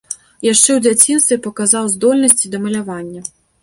[0.47, 3.21] Яшчэ ў дзяцінстве паказаў здольнасці да малявання.